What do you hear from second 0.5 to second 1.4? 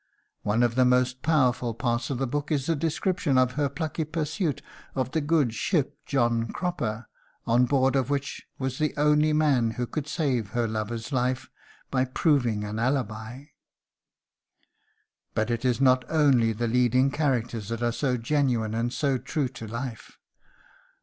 of the most